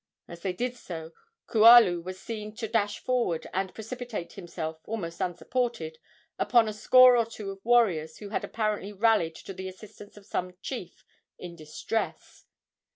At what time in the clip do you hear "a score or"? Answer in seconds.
6.67-7.25